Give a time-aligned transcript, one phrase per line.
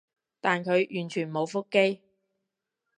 [0.39, 2.01] 但佢完全冇覆機